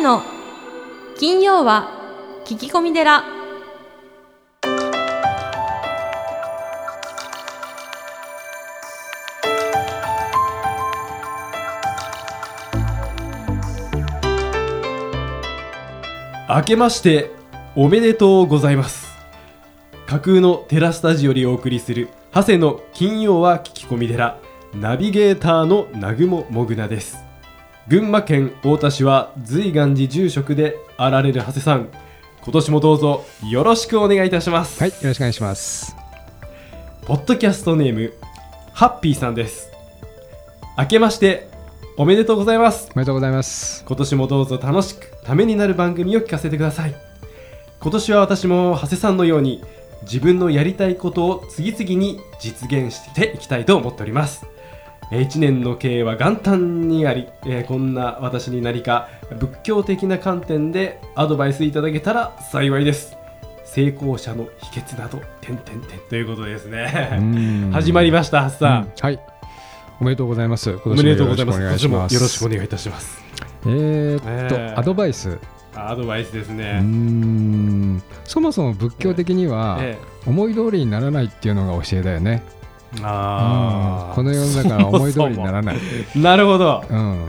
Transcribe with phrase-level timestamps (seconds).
[0.00, 0.22] の
[1.18, 1.90] 金曜は
[2.46, 3.22] 聞き込み寺。
[16.48, 17.30] 明けまして
[17.76, 19.08] おめでとうございます。
[20.06, 24.40] 架空のテラスタジオにお送りする長谷の金曜は聞き込み寺。
[24.74, 27.29] ナビゲーターの南雲もぐなです。
[27.90, 31.88] 群馬県太田市は随願寺住職であられる長谷さん。
[32.40, 34.78] 今年もどうぞよろしくお願いいたします。
[34.78, 35.96] はい、よろしくお願いします。
[37.04, 38.12] ポッドキャストネーム
[38.72, 39.72] ハッピーさんです。
[40.78, 41.48] 明けまして
[41.96, 42.90] おめでとうございます。
[42.94, 43.84] おめでとうございます。
[43.84, 46.94] 今年もどうぞ楽しくためになる番組を聞かせてください。
[47.80, 49.64] 今年は私も長谷さんのように
[50.02, 54.46] 自分のやりたいことを次々に実現していきたいと思っております
[55.10, 59.08] 1年の経営は元旦にあり、えーこんな私に何か
[59.38, 63.16] 仏教的な観点でアドバイスいただけたら幸いです
[63.64, 69.20] 成功者の秘訣など点々点ということですね始まりました、ハッサン、うんはい。
[70.00, 70.70] おめでとうございます。
[70.70, 72.14] 今おめ年もでとうございますよろしくお願いします。
[72.14, 73.22] 今年もよろしくお願いいたします
[73.66, 75.30] えーっと、えーアドバイス。
[75.30, 75.40] う
[75.74, 78.02] アドバイスですーね、ん。
[78.24, 82.42] そもそも仏教的には、え思い通りにならないっていうのが教えだよね。
[82.96, 85.76] えあーうんこの世の中は思い通りにならない。
[86.16, 87.28] なるほどうん。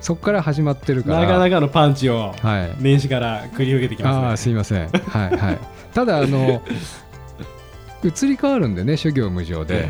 [0.00, 1.20] そこから始まってるから。
[1.20, 2.74] なかなかのパンチをはい。
[2.78, 4.88] 年始から繰り広げてきますねああ、すいません。
[4.88, 5.58] はいはい。
[5.92, 6.62] ただ、あの、
[8.02, 9.88] 移り変わるんでね、諸行無常で。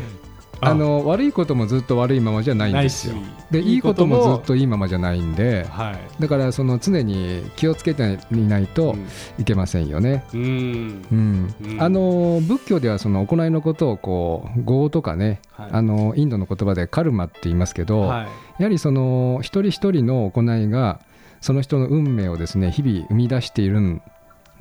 [0.61, 0.73] あ。
[0.73, 3.15] の悪いこともずっと悪いままじゃないんですよ。
[3.49, 6.21] でいいこともずっといいままじゃないんではい。
[6.21, 8.95] だからその常に気をつけていないと
[9.37, 10.23] いけませんよね。
[10.33, 11.05] うん。
[11.11, 11.55] うん。
[11.63, 11.81] うん。
[11.81, 15.69] あの仏教ではその行いのことをこう業とかね、はい。
[15.71, 18.27] あのインドの言葉でカルマって言いますけど、はい。
[18.59, 20.99] やはりその一人一人の行いが
[21.41, 24.01] その人の運命をですね日々生み出しているん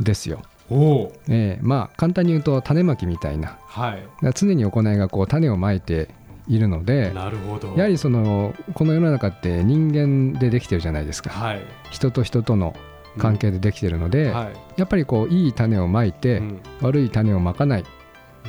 [0.00, 0.42] ですよ。
[0.70, 3.58] おおええまあ簡単に言うと種まきみたいな。
[3.66, 4.02] はい。
[4.22, 6.08] ら常に行いがこう種をまいて
[6.48, 7.74] いるのでなるほど。
[7.76, 11.30] やはりそのこの世の中って人間でできてるじゃないですか。
[11.30, 11.60] はい。
[11.90, 12.74] 人と人との
[13.18, 14.52] 関係でできてるので、はい。
[14.76, 16.60] やっぱりこういい種をまいて、うん。
[16.80, 17.84] 悪い種をまかない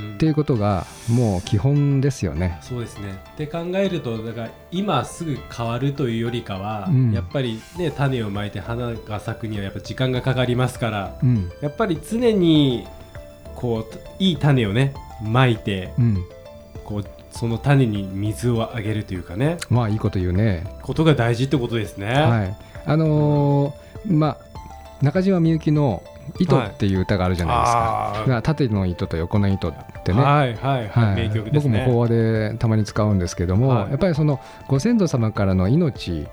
[0.10, 0.18] っうん。
[0.18, 2.58] ていうことがもう基本ですよね。
[2.62, 3.22] そうですね。
[3.34, 7.12] って考えるとだから今すぐ変わるというよりかは、うん。
[7.12, 11.52] やっぱりね種をまいて花が咲くにはやっぱ時間がかかりますからうん。
[11.62, 12.86] やっぱり常に
[13.56, 16.24] こういい種をねまいてうん、
[16.84, 19.58] こうその種に水をあげるというかね。
[19.70, 20.64] まあいいこと言うね。
[20.82, 22.08] ことが大事ってことですね。
[22.14, 24.38] はい、あのーまあ
[25.04, 26.04] 中島みゆきの
[26.40, 28.14] 「糸」っていう歌があるじゃないですか。
[28.16, 28.30] あー。
[28.30, 30.58] が縦の糸と横の糸ってね、はい。
[31.54, 33.90] 僕も法話でたまに使うんですけども、はい。
[33.92, 36.28] やっぱりそのご先祖様からの命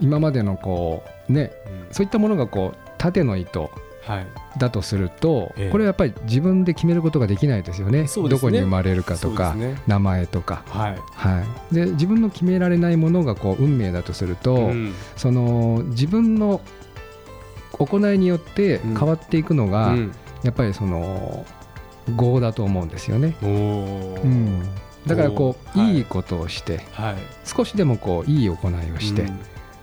[0.00, 1.72] 今までのこうねうん。
[1.72, 3.70] うんそういったものがこう縦の糸
[4.06, 4.26] はい。
[4.58, 5.70] だとすると、ええ。
[5.70, 8.06] これはやっぱり自分で決めることができないですよね。
[8.28, 9.80] どこに生まれるかとか、ね。
[9.86, 10.98] 名前とか、はい。
[11.12, 14.92] はい、で自分の決められないものがこう運命だとすると、うん。
[15.16, 16.60] その自分の
[17.78, 20.12] 行いによって変わっていくのが、うん。
[20.42, 21.46] やっぱりその
[22.18, 23.36] 業だと思うんですよね。
[23.42, 24.60] うん、
[25.06, 25.98] だからこう、い。
[25.98, 27.16] い、いことをしてはい。
[27.44, 29.26] 少しでもこういい行いをして、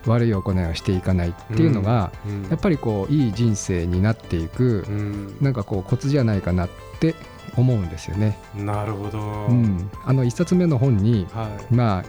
[0.05, 2.43] 悪い行いをしていかないっていうのが、うん。
[2.49, 5.37] やっぱりこういい人生になっていく、うん。
[5.41, 7.15] なんかこうコツじゃないかなって
[7.57, 8.37] 思うんですよね。
[8.55, 11.73] なるほど、うん、あの一冊目の本にはい。
[11.73, 12.05] まあ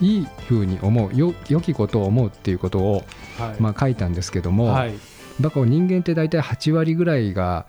[0.00, 3.04] いい風に思うよ良きことを思うっていうことを、
[3.38, 3.62] はい。
[3.62, 4.94] まあ、書いたんですけども、はい
[5.40, 7.66] だから人間って大体8割ぐらいが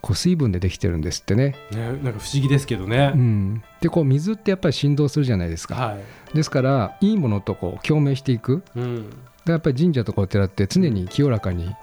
[0.00, 1.56] こう水分でできてるんですってね。
[1.72, 5.74] ねなんか不思議ですけどね、うん、でこう水ってやっぱり振動するじゃないですか。
[5.74, 5.98] は
[6.32, 8.62] い、ですからいいものとこう共鳴していく。
[8.76, 9.10] うん。
[9.44, 11.74] でやっぱり神社とかお寺って常に清らかにうん。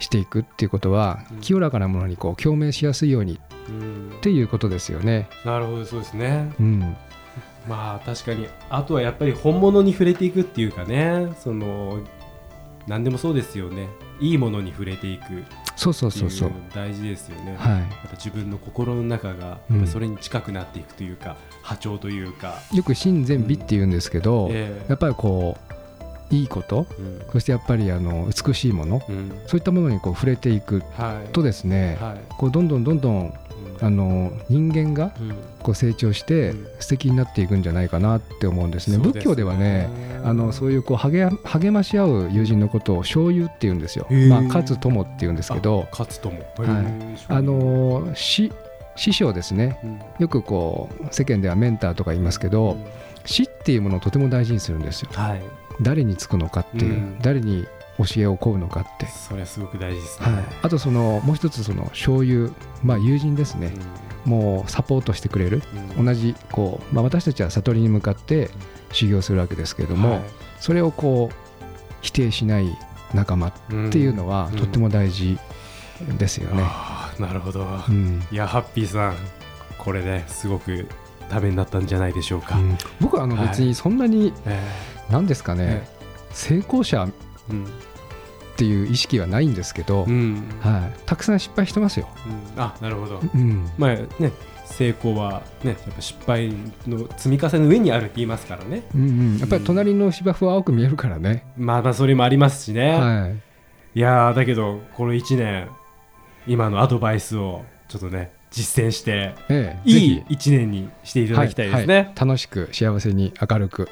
[0.00, 1.40] していくっていうことは、うん。
[1.40, 4.12] 清らかなものにこう共鳴しやすいようにうん。
[4.16, 5.28] っていうことですよね。
[5.44, 6.52] なるほどそうですね。
[6.58, 6.96] うん、
[7.68, 11.28] まあ確かにあとはやっぱり本物に触れていくっていうかね。
[11.42, 12.00] その
[12.86, 13.88] 何でもそうですよね。
[14.20, 15.22] いいものに触れていく。
[15.22, 15.44] って
[15.76, 16.30] そうそういそう。
[16.30, 16.52] そうう。
[16.74, 25.56] 大事ですよね、はやっぱ自分の心の中がそれに近くなっていくというか、波長というか、い、よく真善美って言うんですけど、えやっぱりこ
[26.30, 27.22] ういいことえうん。
[27.32, 29.30] そしてやっぱりあの美しいものうん。
[29.46, 31.32] そういったものにこう触れていくはい。
[31.32, 32.20] とですね、はい。
[32.36, 33.32] こうどんどんどんどんうん
[33.82, 35.34] あの人間がうん。
[35.62, 36.66] こう成長してうん。
[36.80, 38.96] 素敵になっていくんじゃないかなって思うんですね。
[38.96, 39.88] そう仏教ではね
[40.24, 44.06] あのそういうこう励励まし合う友人のことを醤油って言うんですよ。
[44.28, 45.88] まあ、勝つ友って言うんですけど。
[45.90, 47.22] 勝つとも、はい。
[47.28, 48.52] あの師
[48.96, 49.78] 師匠ですね。
[49.84, 50.00] うん。
[50.20, 52.84] よくこう世間ではメンターとか言いますけど、うん。
[53.24, 55.10] 死っていうものをとても大事にするんですよ。
[55.12, 55.42] はい。
[55.80, 57.18] 誰につくのかっていう、うん。
[57.20, 57.66] 誰に
[57.98, 62.50] 教えを請うのかって、それはすごく大事ですね、はい、あとそのもう一つその醤油。
[62.82, 63.72] まあ友人ですね、
[64.24, 65.62] もうサポートしてくれる。
[65.96, 66.04] うん。
[66.04, 68.50] 同じこう、まあ、私たちは悟りに向かって
[68.92, 70.20] 修行するわけですけれども、はい。
[70.58, 71.64] それをこう
[72.00, 72.76] 否定しない
[73.14, 73.52] 仲間っ
[73.90, 74.58] ていうのはうん。
[74.58, 75.38] とっても大事
[76.18, 76.64] ですよね。
[77.18, 78.22] なるほど、うん。
[78.32, 79.16] いやハッピーさん
[79.78, 80.88] これですごく
[81.28, 82.76] ためになったんじゃないでしょうか、うん。
[83.00, 83.48] 僕はあのはい。
[83.48, 84.60] 別にそんなにえ
[85.10, 85.86] 何ですかね、
[86.30, 87.06] 成功者
[87.48, 90.44] っていう意識はないんですけど、うん。
[90.60, 92.08] はい、たくさん失敗してますよ。
[92.56, 92.62] うん。
[92.62, 93.20] あなるほど。
[93.34, 93.70] うん。
[93.78, 94.32] まあね
[94.66, 96.52] 成功はねやっぱ失敗
[96.86, 98.84] の積み重ねの上にあるって言いますからね。
[98.94, 99.04] うんう
[99.34, 101.44] ん、やっぱり隣の芝生は青く見えるからね。
[101.56, 103.98] まあまあそれもありますしね、はい。
[103.98, 105.68] いやーだけどこの1年
[106.46, 112.04] 今のアドバイスをちょっとね実践してええ、いぜい1年にしていただきたいですね、はい。
[112.04, 112.14] はい。
[112.16, 113.88] 楽しく幸せに明るく、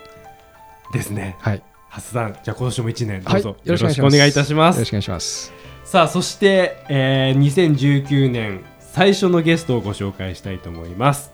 [0.93, 1.37] ですね。
[1.41, 3.49] はい、ハスさんじゃあ今年も1年どはい、うぞ。
[3.51, 3.97] よろしくお願い。
[3.99, 4.77] よろしくお願いいたします。
[4.77, 5.53] よろしくお願いします。
[5.85, 11.33] さあそして、えー2019年最初のゲストをご紹介したいと思います。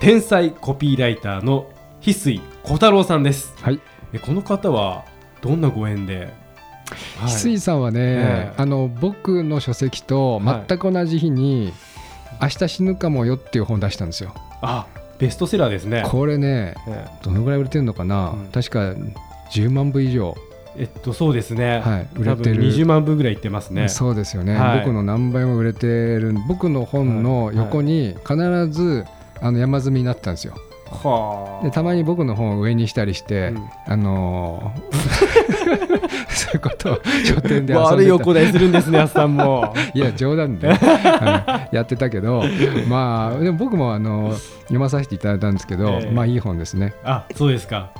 [0.00, 3.52] 天才コピーライターの翡翠小太郎さんです。
[3.60, 3.80] はい、
[4.14, 5.04] えこの方は
[5.42, 6.28] どんなご縁で、はい。
[7.26, 8.54] 翡翠さんはね、ええ。
[8.56, 11.74] あの僕の書籍と全く同じ日に
[12.40, 14.34] 「明日死ぬかもよ」っていう本を出したんですよ。
[14.62, 14.86] あ
[15.18, 16.02] ベストセラーですね。
[16.06, 18.46] これねえどのぐらい売れてるのかな、うん。
[18.52, 18.94] 確か
[19.52, 20.36] 10万部以上、
[20.76, 22.62] えっとそうですね、はい、売れてる。
[22.62, 23.88] 20万部ぐらいいってますね。
[23.88, 24.78] そうですよね、はい。
[24.80, 28.36] 僕の何倍も売れてる僕の本の横に必
[28.68, 29.04] ず
[29.40, 30.54] あの山積みになってたんですよ。
[30.90, 31.64] はあ。
[31.64, 33.68] でたまに僕の本を上にしたりして、うん。
[33.86, 36.01] あのー
[36.34, 38.24] そういうことを書店で悪いでた。
[38.24, 39.74] 行いするんですね、やすさんも。
[39.94, 41.76] いや冗談で、 はい。
[41.76, 42.44] やってたけど
[42.88, 46.10] まあでも僕もあの読まさせていただいたんですけど、ええ。
[46.10, 46.94] まあいい本ですね。
[47.04, 47.90] あ、そうですか。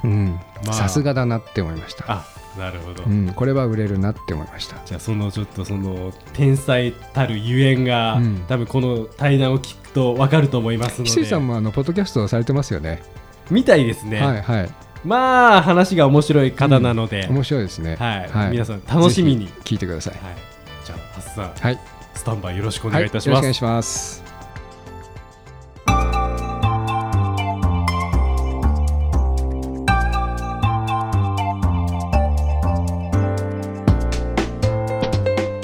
[0.70, 2.24] さすがだなって思いました、あ、
[2.58, 3.04] なるほど。
[3.04, 4.76] うん、これは売れるなって思いました。
[4.86, 8.44] じゃあそのちょっとその天才たるゆえんが、うん。
[8.48, 11.10] 多分この対談を聞くとわかると思いますので。
[11.10, 13.02] 翡翠さんもあのポッドキャストをされてますよね。
[13.50, 14.70] みたいですね、はいはい
[15.04, 17.96] まあ話が面白い方なので、面白いですね。
[17.96, 18.50] はい。
[18.50, 20.14] 皆さん楽しみに、聞いてください。
[20.14, 20.36] はい、
[20.84, 21.52] じゃあハスさん。
[21.54, 21.78] はい。
[22.14, 24.31] スタンバイよろしくおお願いいたします、よろしくお願いします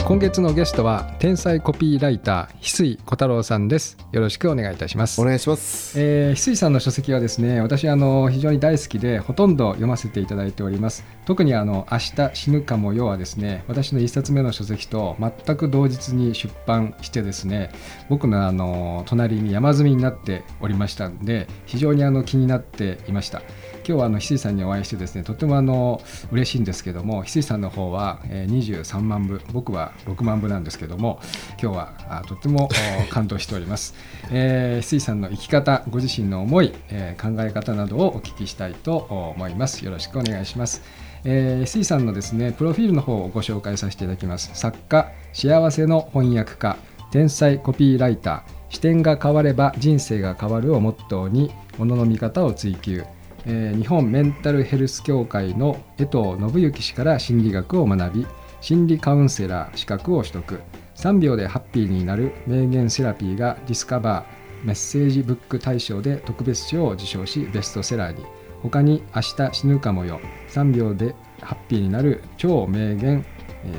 [0.08, 3.99] 今月のゲストは天才コピーライター翡翠小太郎さんです。
[4.10, 5.20] よろしくお願いいたします。
[5.20, 6.00] お願いします。
[6.00, 11.05] えー翡翠さんの書籍はですね私あの非常に大好きでほとんど読ませていただいております。
[11.26, 17.70] 特にあの明日死ぬかもよはですね私の一冊目の書籍と全く同日に出版してですね
[18.08, 23.43] 僕のあの隣に山積みになっておりましたんで非常にあの気になっていました
[23.88, 31.20] 今日はあの翡翠さんにお会いしてですねとてもあの嬉しいんですけども翡翠さんの方は、えー23万部僕は6万部なんですけども
[31.52, 32.69] 今日はあとても
[33.00, 33.94] お 感動しております、
[34.31, 38.96] えー翡翠さんの生き方ご自身の思い、えー考え方などをお聞きしたいと
[39.35, 39.85] 思います。
[39.87, 40.82] よろしくお願いします。
[41.25, 44.50] えー、翡翠さんのですねプロフィールの方をご紹介させていただきます。
[44.52, 46.76] 作家幸せの翻訳家
[47.11, 53.05] 天才コピーライター視点が変われば人生が変わるをモットーに物の見方を追求
[53.50, 58.26] えー日本メンタルヘルス協会の江藤信之氏から心理学を学び
[58.61, 60.61] 心理カウンセラー資格を取得。
[60.97, 68.25] 3秒でハッピーになる名言セラピーがディスカバーメッセージブック大賞で特別賞を受賞しベストセラーに。
[68.62, 70.21] 他に明日死ぬかもよ。
[70.50, 73.25] 3秒でハッピーになる超名言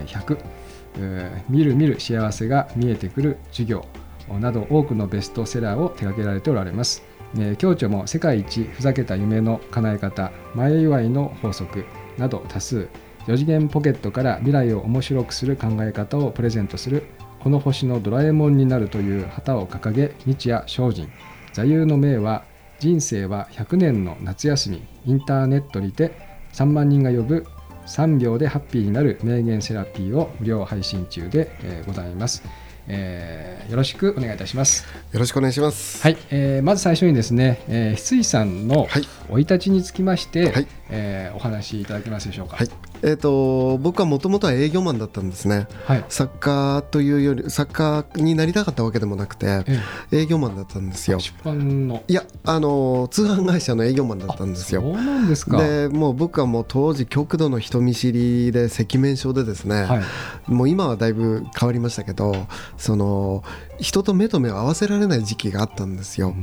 [0.07, 0.37] 100
[0.97, 3.85] えー見る見る幸せが見えてくる授業
[4.39, 7.03] など多くのベストセラーを手掛けられておられます。
[7.35, 11.85] えー共著も世界一ふざけた夢の叶え方前祝いの法則
[12.17, 12.89] など多数
[13.27, 17.05] 4次元ポケットから未来を面白くする考え方をプレゼントする
[17.39, 21.09] この星のドラえもんになるという旗を掲げ日夜精進。
[21.53, 22.43] 座右の銘は
[22.79, 24.81] 人生は100年の夏休み。
[25.05, 26.11] インターネットにて
[26.53, 27.45] 3万人が呼ぶ
[27.85, 31.49] 3秒でハッピーになる名言セラピーを無料配信中で、
[31.87, 32.43] ございます、
[32.89, 34.83] えーよろしくお願いいたします。
[35.13, 36.01] よろしくお願いします。
[36.01, 39.03] はい、えーまず最初にですね、えー、翡翠さんのはい。
[39.29, 42.57] 生い立ちにつきまして、はいえーお話しいただけますでしょうか？
[42.57, 42.69] はい。
[43.01, 45.67] えっ、と僕はもともとは営業マンだったんですね。
[45.85, 46.05] はい。
[46.09, 49.79] 作家というより作家になりたかったわけでもなくてえ
[50.11, 51.19] 営業マンだったんですよ。
[51.19, 52.03] ー出版の？
[52.07, 54.81] いやあの通販会社の営業マンだったんですよ。
[54.81, 55.63] そうなんですか。
[55.63, 60.01] でもう僕はもう当時極度の人見知りで赤面症でですね、は
[60.47, 60.51] い。
[60.51, 62.35] もう今はだいぶ変わりましたけど
[62.77, 63.43] その
[63.79, 66.33] 人と目と目を合わせられない時期があったんですよ。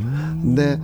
[0.42, 0.78] で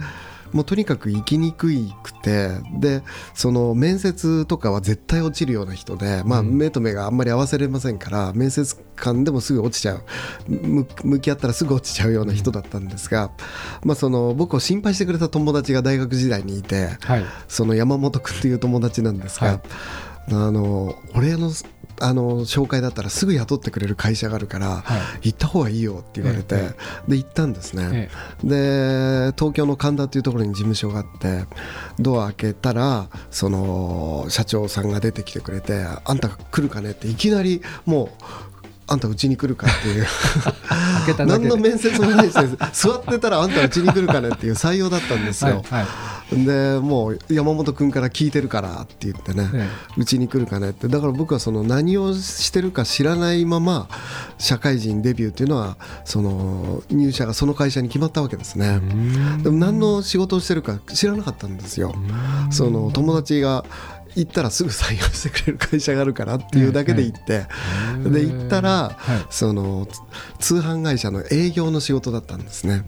[0.52, 1.68] もうとにかく生きにく
[2.02, 3.02] くてで
[3.34, 10.02] その面接とかは絶対落ちるような人で、まあ、目と目があんまり合わせれませんから面接官でもすぐ落ちちゃう
[10.48, 13.30] む向き合ったらすぐ落ちちゃうような人だったんですが、
[13.84, 17.24] まあ、その僕を心配してくれた友達が大学時代にいて、はい。
[17.48, 19.60] その山本君という友達なんですが、はい
[20.30, 21.50] あの俺の
[22.00, 25.28] あの紹介だったらすぐ雇ってくれる会社があるから、はい。
[25.28, 26.74] 行った方がいいよって言われて、え
[27.06, 28.10] で行ったんですね、
[28.44, 29.28] え。
[29.28, 31.44] で東京の神田っていうところに事務所があって
[32.00, 38.24] ドア開けたらその社長さんが出てきてくれて「あんた来るかね?」っていきなりもう
[38.86, 40.06] 「あんたうちに来るか?」っていう。
[41.26, 42.34] 何の面接もないし
[42.72, 45.62] 座ってたら「あんたうちに来るかね?」っていう採用だったんですよ。
[45.68, 45.86] はいはい。
[46.44, 49.50] でもう山本君から聞いてるからって言ってね。
[49.54, 50.88] えうちに来るかねって。
[50.88, 53.88] だから僕はその何をしてるか知らないまま
[54.38, 58.80] 社会人デビューっていうのはその入社がその会社に決まったわけですね。
[59.42, 61.94] でも何の仕事をしてるか知らなかったんですよ。
[62.50, 63.64] その友達が
[64.14, 67.46] 行ったらすぐ採用してくれる会社があるからっていうだけで行って
[68.04, 69.26] で行ったらはい。
[69.30, 69.88] その
[70.38, 72.84] 通販会社の営業の仕事だったんですね。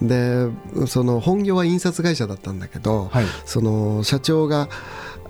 [0.00, 0.48] で
[0.86, 3.24] その本業は印刷会社だったんだけど、はい。
[3.44, 4.68] その社長が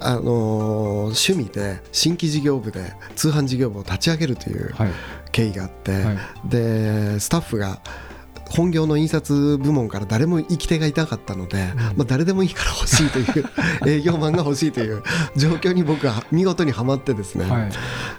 [0.00, 4.90] あの趣味で新規事業部で通販事業部を立ち上げるというはい。
[5.30, 6.18] 経緯があって、はい。
[6.44, 7.80] でスタッフが
[8.50, 13.44] 本業の印刷部門から誰も行き手がいなかったので、まあ、誰でもいいから欲しいという
[13.86, 15.02] 営業マンが欲しいという
[15.36, 17.72] 状況に僕は見事にはまってですね、はい。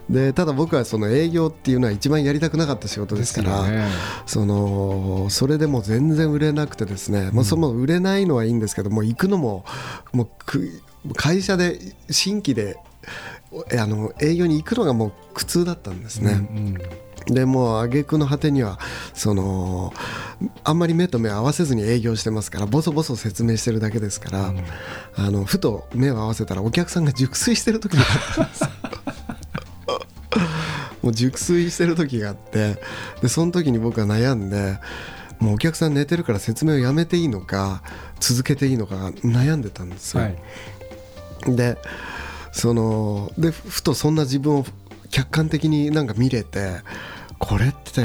[0.10, 3.88] でただ僕はその営業っていうのは一番やりたくなかった仕事ですからよね。
[4.26, 9.66] そのそれでも全然売れなくてですね、まあ、その売れないのはいいんですけどもう行くのも
[10.14, 10.82] もうく
[11.16, 12.78] 会社で新規で
[13.80, 16.32] あの営業に行くのがもう苦痛だったんですね。
[16.34, 16.78] うん
[17.28, 18.80] でもう挙句の果てには
[19.14, 19.94] その
[20.64, 24.54] あんまり目と目を合わせずに営業してますからボソボソ説明してるだけですから、
[25.16, 28.70] あのふと目を合わせたらお客さんが熟睡してる時があったんですよ。
[31.02, 32.82] もう熟睡してる時があって
[33.22, 34.80] でその時に僕は悩んで
[35.40, 37.82] もうお客さん寝てるから説明をやめていいのか
[38.20, 40.24] 続けていいのか悩んでたんですよ。
[40.24, 41.56] はい。
[41.56, 41.78] で
[42.52, 44.66] そのでふとそんな自分を
[45.10, 46.78] 客観的になんか見れて
[47.38, 48.04] これって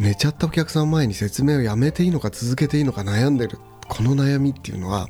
[0.00, 3.58] 寝ちゃったお客さん前に説明をやめていいのか続けていいのか悩んでる。
[3.88, 5.08] この悩みっていうのは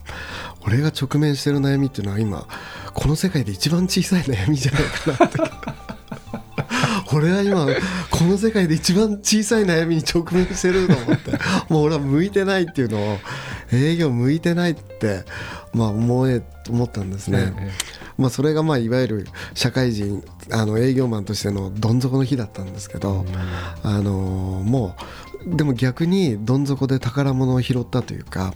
[0.65, 2.47] 俺が直面してる悩みっていうのは今
[2.95, 5.39] この世界で一番小さい悩みじゃないかなって。
[7.13, 7.67] 俺は今
[8.11, 11.33] この世界で一番小さい悩みに直面してると思って
[11.69, 13.19] もう俺は向いてないっていうのを
[13.73, 15.25] 営業向いてないって
[15.73, 17.53] まあ思え思ったんですね。
[18.19, 23.25] えまあ、それがまあいわゆる社会人あの営業マンとしてのどん底の日だったんですけど、
[23.83, 28.55] あのもうでも逆にどん底で宝物を拾ったというか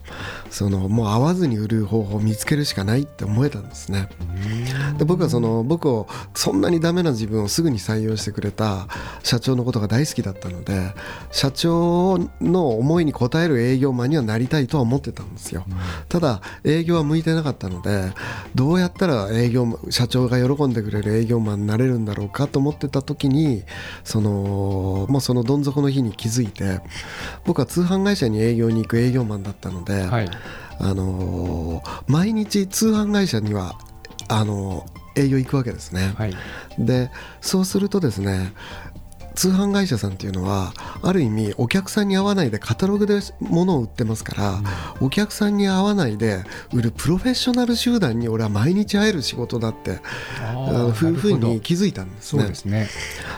[0.51, 4.09] そのもう会わずに売る方法を見つけるしかないって思えたんですね。
[4.99, 6.09] で僕はその僕を
[6.43, 8.89] そんなにダメな自分をすぐに採用してくれた
[9.23, 10.93] 社長のことが大好きだったので
[11.31, 15.65] 社長の思いに応える営業マンにはなりたいとは思ってたんですよ。
[16.09, 18.13] ただ営業は向いてなかったので
[18.57, 23.63] どうやったら営業社長が喜んでくれる営業マンになれるんだろうかと思ってた時に
[24.03, 26.81] そのもうそのどん底の日に気づいて
[27.45, 30.31] 僕は通販会社に営業に行く営業マンだったので、えはい
[30.81, 33.79] あのー毎日通販会社には
[34.27, 36.15] あのー営業行くわけですね。
[36.17, 36.35] はい
[36.79, 38.53] でそうするとですね
[39.35, 40.73] 通販会社さんっていうのは
[41.03, 44.63] ある意味お客さんに合わないでカタログで物を売ってますから、
[45.01, 50.01] お客さんに合わないで売るプロフェッショナル集団に俺は毎日会える仕事だって
[50.95, 52.55] ふうふうに気づいたんですね。
[52.55, 52.89] すね。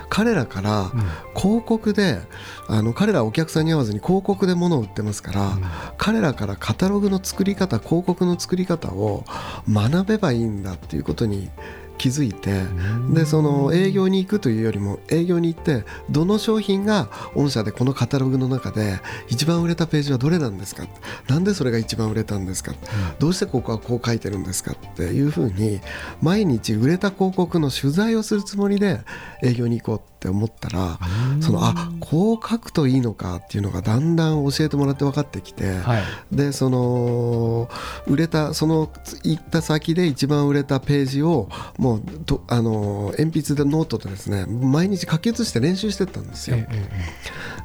[0.08, 0.90] 彼らから
[1.36, 2.20] 広告で
[2.68, 5.58] あの彼らはお客さんに合わずに広告で物を売ってますから、
[5.98, 9.24] 彼らからカタログの作り方広告の作り方を
[9.68, 11.50] 学べばいいんだっていうことに
[11.96, 12.62] 気づいて
[13.10, 18.98] でその営業に行くというよりも営業に行ってどの商品が御社でこのカタログの中で
[19.28, 20.84] 一番売れたページはどれなんですか？
[21.28, 22.74] なんでそれが一番売れたんですか？
[23.18, 25.80] どうしてここはこう書いてるんですかっていうふうに
[26.20, 29.00] 毎日売れた広告の取材をするつもりで
[29.42, 30.98] 営業に行こうって思ったら
[31.40, 36.02] そのあこう書くといいのかっていうのがだんだん教えてもらって分かってきて、はい。
[36.32, 37.68] でその
[38.06, 38.90] 売れたその
[39.22, 41.48] 行った先で一番売れたページを
[41.84, 46.56] もうとあの鉛筆でノートでですね毎日書き写して練習してったんですよ。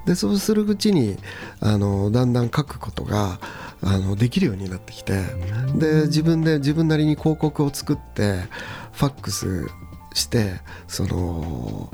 [0.06, 1.18] でそうするうちに
[1.62, 3.40] あのだんだん書くことが
[3.82, 5.22] あのできるようになってきて
[5.76, 8.42] で自分で自分なりに広告を作って
[8.92, 9.70] ファックス
[10.14, 10.56] して
[10.90, 11.90] その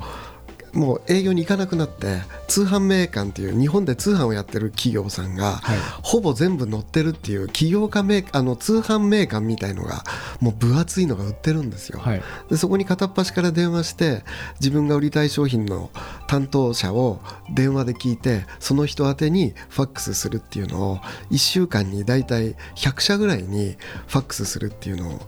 [0.75, 10.03] もう営業に行かなくなって通販メーカーっていう日本で通販をやってる企業さんが、はいほぼ全部載ってるっていう起業家メーカーあの通販メーカーみたいのが
[10.39, 11.99] もう分厚いのが売ってるんですよ。
[11.99, 14.23] はいでそこに片っ端から電話して
[14.59, 15.89] 自分が売りたい商品の
[16.27, 17.19] 担当者を
[17.53, 20.97] 電話で聞いてその人宛てにファックスするっていうのを
[21.31, 23.77] 1週間に大体100社ぐらいに
[24.07, 25.21] ファックスするっていうのを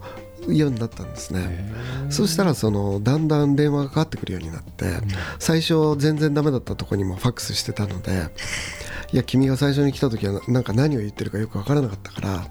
[0.48, 1.74] ようになったんですね。
[2.10, 4.86] そしたらそのだんだん電話がかかってくるようになって
[5.39, 8.30] 最初全然ダメだったとこにもファックスしてたので
[9.12, 12.46] いや君が最初に来た時はなんか何を言ってるかよく分からなかったから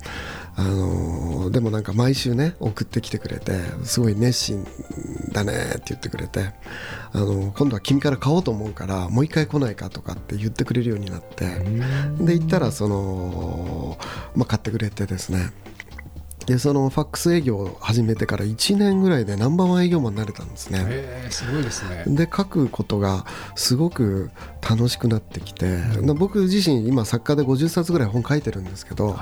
[0.58, 3.52] あのーでもなんか毎週ね送ってきてくれて
[3.84, 4.66] すごい熱心
[5.32, 6.50] だねって言ってくれて、
[7.12, 11.46] あのー今度は君から買おうと思うからもう一回来ないかとかって言ってくれるようになって
[12.18, 13.98] で行ったらその、
[14.34, 15.50] まあ、買ってくれてですね
[16.46, 20.84] でそのファックス営業を始めてから1年ぐらいでナンバーワン営業マンになれたんですね。
[20.88, 22.04] えー、すごいですね。
[22.06, 23.26] で書くことが
[23.56, 24.30] すごく
[24.68, 25.80] 楽しくなってきて、
[26.16, 29.16] 僕自身今作家で50冊ぐらい本書いてるんですけど、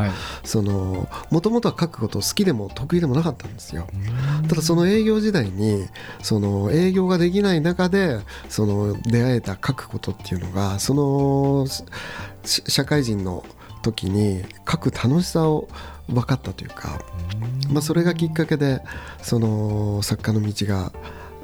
[1.30, 3.86] もともとは書くこと好きでも得意でもなかったんですよ。
[4.48, 5.86] ただその営業時代に
[6.22, 11.66] その営業ができない中でその出会えた書くことっていうのがその
[12.44, 13.44] し社会人の
[13.82, 15.68] 時に書く楽しさを
[16.08, 16.98] 分かったというか、
[17.70, 18.82] まあ、それがきっかけで
[19.22, 20.92] その作家の道が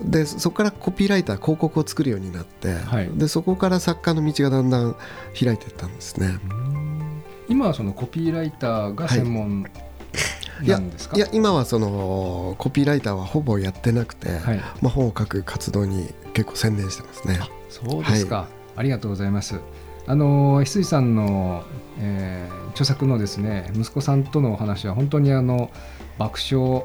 [0.03, 4.97] でそこからコピーライター広告を作るようになって、はいでそこから作家の道がだんだん
[5.39, 6.39] 開いていったんですね。
[7.49, 9.67] 今はそのコピーライターが専門
[10.63, 11.17] なんですか？
[11.17, 14.59] いや今はそのコピーライターはほぼやってなくて、はい。
[14.81, 17.41] まあ、本を書く活動に結構専念してますね。
[17.69, 19.61] そうですか、ありがとうございます。
[20.11, 21.65] あの翡翠さんの、
[22.01, 25.71] えー著作のですね息子さんとのお話は本当にあの
[26.19, 26.85] 爆笑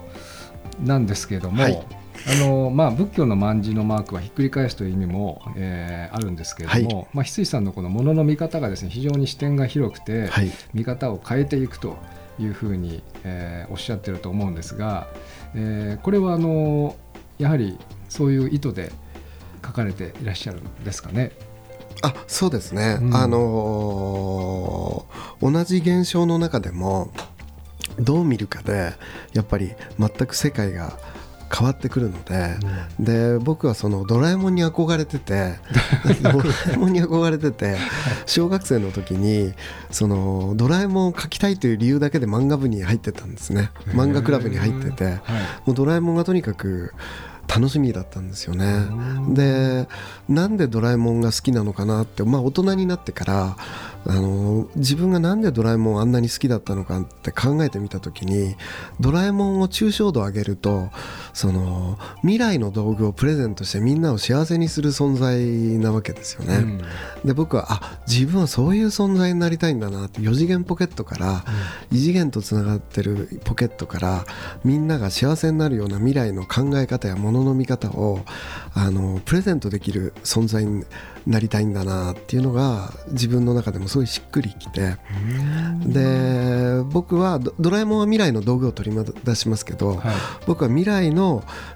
[0.84, 1.88] なんですけれども、はい。
[2.28, 11.98] あのまあ、仏教の卍のマークはひっくり返すという意味も、えーあるんですけれども、まあ、翡翠さんのこのものの見方がですね非常に視点が広くて、はい、見方を変えていくと
[12.40, 15.08] いうふうに、えーおっしゃってると思うんですが、
[15.54, 16.96] えーこれはあの
[17.38, 17.78] やはり
[18.10, 18.92] そういう意図で
[19.64, 21.32] 書かれていらっしゃるんですかね？
[22.02, 23.16] あそうですね、うん。
[23.16, 27.12] あのー同じ現象の中でも
[28.00, 28.94] どう見るかで
[29.34, 30.98] やっぱり全く世界が
[31.54, 32.56] 変わってくるので、
[33.00, 35.56] で僕はそのドラえもんに憧れてて
[36.22, 37.78] ドラえもんに憧れてて
[38.26, 39.54] 小学生の時に
[39.92, 43.70] そのドラえもんを描きたいという理由だけで漫画部に入ってたんですね。
[43.90, 45.06] 漫画クラブに入ってて。
[45.06, 45.18] はい。
[45.66, 46.94] もうドラえもんがとにかく
[47.48, 48.86] 楽しみだったんですよね。
[49.30, 49.88] で
[50.28, 53.58] なんでドラえもんが好きなのかなって、まあ、大人になってから
[54.08, 58.56] あの自分がなんでドラえもんあんなに好きだったのかって考えてみた時に
[59.00, 60.90] ドラえもんを抽象度を上げると
[61.36, 65.38] その未来の道具をプレゼントしてみんなを幸せにする存在
[65.78, 66.56] なわけですよね。
[66.56, 66.82] うん。
[67.26, 71.44] で僕はあ自分はそういう存在になりたいんだなって4次元ポケットから
[71.92, 74.26] 異次元とつながってるポケットから
[74.64, 78.22] みんなが幸せになるような未来の考え方やものの見方を
[78.74, 80.86] あのプレゼントできる存在に
[81.28, 84.96] なりたいんだなっていうのが自分の中でもすごいしっくりきて。
[85.86, 90.16] で僕はドドラえもんは未来の道具を取り出しますけど、はい。
[90.46, 91.25] 僕は未来の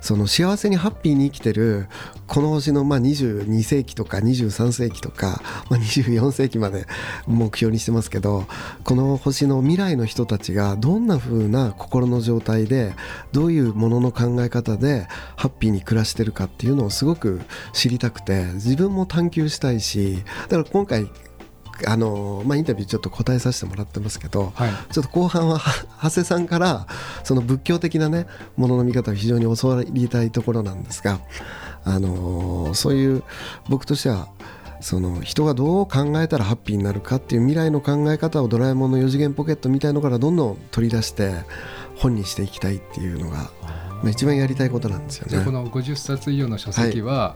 [0.01, 1.87] その幸せにハッピーに生きてる
[2.27, 6.85] この星のまあ22世紀とか23世紀とか、まあ、24世紀まで
[7.27, 8.45] 目標にしてますけど
[8.83, 12.93] この星の未来の人たちがどんな風な心の状態で
[13.31, 17.41] どういうものの考え方でハッピーに暮らしてるかっていうのをすごく
[17.73, 21.09] 知りたくて自分も探求したいしだから今回
[21.85, 26.87] あの、まあ、インタビューちょっと答えさせてもらってますけど、はいちょっと後半はは長谷さんから
[27.23, 31.19] その仏教的なねものの見方を非常に教わりたいところなんですが、
[31.83, 33.23] あのーそういう
[33.67, 34.29] 僕としては
[34.81, 41.33] その人がどう考えたらハッピーになるかっていう未来の考え方をドラえもんの4次元ポケットみたいのからどんどん取り出して
[41.95, 43.51] 本にしていきたいっていうのが、ま
[44.05, 45.43] あ、一番やりたいことなんですよね。
[45.43, 47.35] この50冊以上の書籍は、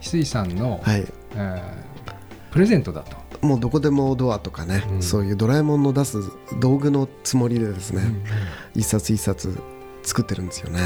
[0.00, 1.04] 翡翠さんの、はい
[1.34, 1.90] えー
[2.50, 3.16] プレゼントだと。
[3.42, 5.02] もうどこでもドアとかね、うん。
[5.02, 6.18] そういうドラえもんの出す
[6.60, 8.02] 道具のつもりでですね、
[8.74, 9.58] 一冊一冊
[10.02, 10.80] 作ってるんですよね。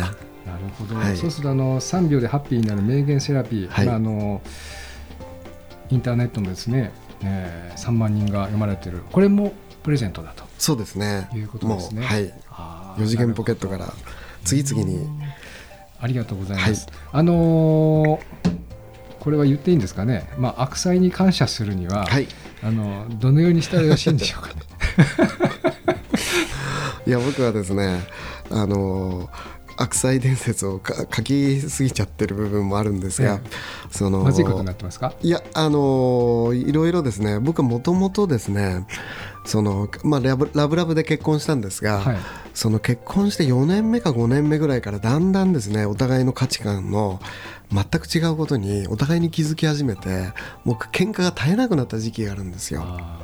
[0.47, 1.17] なるほど、はい。
[1.17, 3.87] そうするとあの3秒でハッピーになる名言セラピー、はい。
[3.87, 4.41] まあ、あの
[5.91, 9.03] インターネットのですね、えー3万人が読まれてる。
[9.11, 10.45] これもプレゼントだと。
[10.59, 11.29] そうですね。
[11.35, 12.05] いうことですね。
[12.05, 12.33] はい。
[12.51, 13.93] あー4次元ポケットから
[14.45, 15.09] 次々に。
[16.01, 18.21] ありがとうございます、あのー
[19.25, 22.29] これは言っていいんですかね、まあ、悪妻に感謝するには、はい。
[22.63, 24.49] あのどのようにしたらよろしいんでしょうか？
[24.51, 24.55] ね。
[27.07, 28.01] いや僕はですね、
[28.51, 29.29] あの
[29.77, 33.49] 悪妻伝説をか書きすぎちゃってる部分もあるんですが、え
[33.91, 35.13] そのまずいことになってますか？
[35.23, 38.87] いやあのいろいろですね僕はもともとですね
[39.45, 42.17] その、まあ、ラブラブラブで結婚したんですが、はい。
[42.55, 47.21] その結婚して4年目か5年目ぐらいからだんだんですねお互いの価値観の
[47.73, 50.33] 全く違うことにお互いに気づき始めて
[50.65, 52.83] もう喧嘩が絶えなくなった時期があるんですよ。
[52.85, 53.19] あ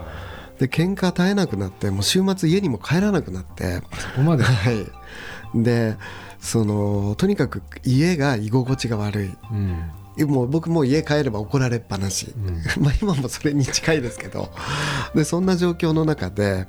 [0.59, 3.65] で喧嘩絶えなくなってもう週末家にも帰らなくなって。
[3.65, 4.43] ーそこまで？
[4.45, 4.87] はい。
[5.55, 5.97] で
[6.41, 9.37] そのとにかく家が居心地が悪い。
[9.53, 9.79] うん
[10.25, 12.83] もう僕もう家帰れば怒られっぱなし、うん。
[12.83, 14.51] まあ今もそれに近いですけど。
[15.15, 16.67] でそんな状況の中で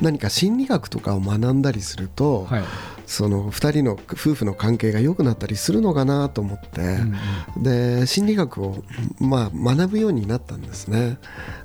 [0.00, 2.64] 何か心理学とかを学んだりすると、はい
[3.10, 7.14] その2人の夫婦の関係が良くなったりするのかなと思って、うん
[7.56, 7.62] うん。
[7.64, 8.84] で心理学を、
[9.18, 11.18] まあ、学ぶようになったんですね。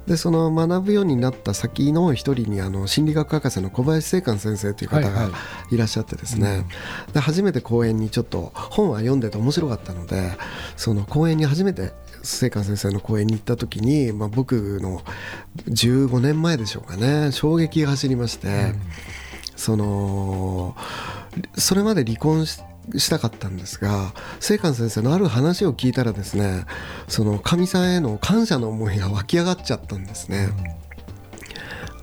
[0.07, 5.37] でその学ぶようになった先の一人にあの心理学博士の小林正観先生という方はいはが
[5.69, 6.65] いらっしゃってですね、
[7.13, 10.31] で初めて講演にちょっと本は読んでて面白かったので
[10.75, 15.01] その講演に初めて正観先生の講演に行った時に、まあ、僕の
[15.67, 18.73] 15年前でしょうかね衝撃が走りまして、
[19.55, 20.75] その
[21.55, 22.61] それまで離婚し
[22.97, 26.65] したかったんですが聖寛先生のある話を聞いたらですね
[27.07, 30.49] そのかみさんへの感謝の思いが湧き上がっちゃったんですね。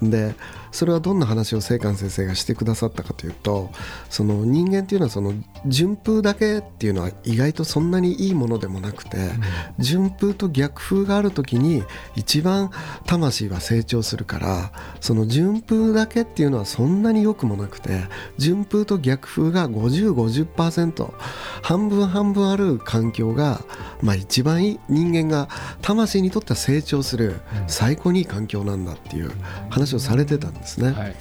[0.03, 0.35] で
[0.73, 3.71] それはどんな話を聖寛先生がしてくださったかというと
[4.11, 5.35] その人間っていうのはその
[5.67, 9.17] 順風だけっていうのは意外とそんなにいいものでもなくて、
[9.79, 11.85] 順風と逆風がある時に
[12.17, 12.71] 一番
[13.07, 18.03] 魂は成長するからその順風だけっていうのはそんなに良くもなくて
[18.39, 21.13] 順風と逆風が5050%
[21.63, 23.61] 半分半分ある環境が、
[24.03, 25.49] まあ、一番いい人間が
[25.81, 29.31] 魂にとっては成長する最高にいい環境なんだっていう
[29.71, 30.93] 話をされてたんですね。
[30.93, 31.15] はい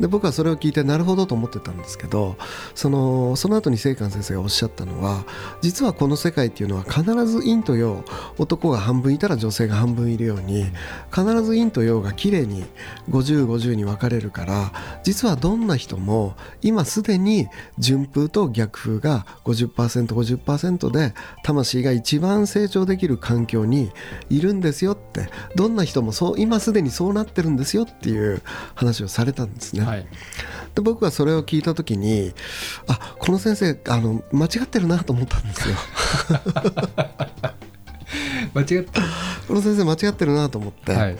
[0.00, 2.36] で僕はそれを聞いてなるほどと思ってたんですけど
[2.74, 5.24] そのその後に聖寛先生がおっしゃったのは
[5.60, 8.04] 実はこの世界っていうのは必ず陰と陽
[8.38, 10.64] 男が半分いたら女性が半分いるように
[11.12, 12.64] 必ず陰と陽がきれいに
[13.10, 14.72] 5050に分かれるから
[15.04, 23.92] 実はどんな人も今すでに順風と逆風が 50%50% で魂が一番成長できる環境に
[24.28, 28.42] いるんですよってどんな人もそう今すでにそうなってるんですよっていう
[28.74, 29.83] 話をされたんですね。
[29.84, 30.06] はい
[30.74, 32.34] で僕はそれを聞いた時に
[32.88, 35.76] あこの先生あの間違ってるなと思ったんですよ。
[38.54, 39.00] 間違った
[39.46, 40.92] この先生間違ってるなと思って。
[40.92, 41.16] はい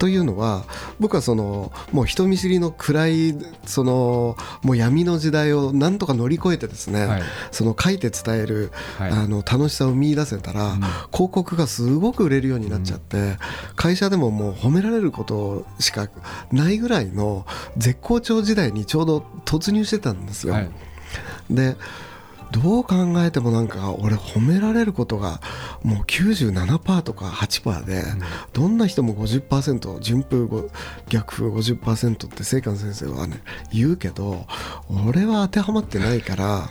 [0.00, 0.64] というのは
[0.98, 3.34] 僕はそのもう人見知りの暗い
[3.66, 7.22] そのもう闇の時代をなんとか乗り越えてですね、はい。
[7.50, 9.10] その書いて伝える、はい。
[9.10, 10.80] あの楽しさを見出せたら、うん。
[10.80, 13.36] 広告がすごく売れるようになっちゃって、
[13.76, 16.08] 会社でももう褒められることしか
[16.50, 17.44] ないぐらいの
[17.76, 20.54] 絶好調時代にちょうど突入してたんですよ。
[20.54, 20.70] はい。
[21.50, 21.76] で
[22.50, 25.40] どう考えてもなんか俺褒められることが
[25.82, 28.02] もう97%とか8%で、
[28.52, 30.68] どんな人も50%順風ご
[31.08, 34.46] 逆風50%って聖寛先生はね言うけど
[35.06, 36.70] 俺は当てはまってないから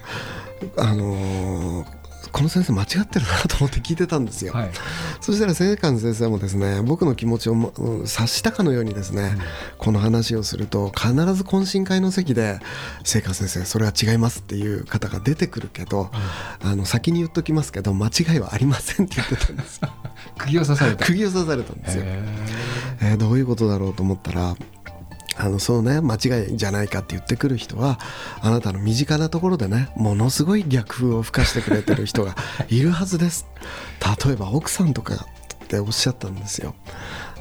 [0.77, 1.98] あのー
[2.31, 4.53] この先生間違ってるなと思って聞いてたんですよ。
[4.53, 4.71] はい。
[5.21, 7.71] そしたら聖寛先生もですね僕の気持ちを
[8.05, 9.37] 察したかのようにですね、
[9.77, 12.59] この話をすると必ず懇親会の席で
[13.03, 16.11] 「聖寛先生それは違います」っていう方が出てくるけど、
[16.63, 19.81] あの先に言っときますけど間違いはありませんって言ってたんです
[20.37, 21.05] 釘を刺された。
[21.05, 22.03] 釘を刺されたんですよ。
[22.05, 22.23] へ
[23.01, 24.55] えーどういうことだろうと思ったら
[25.41, 27.97] あのそうね間違いじゃないかって言ってくる人は
[28.41, 32.35] あなたの身近なところでねものすごい逆風を吹かしてくれてる人が
[32.67, 33.47] いるはずです。
[34.25, 36.75] 例えば奥さんとかっておっしゃったんですよ。